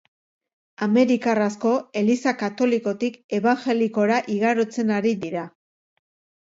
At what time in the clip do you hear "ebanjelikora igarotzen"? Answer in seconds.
3.41-4.99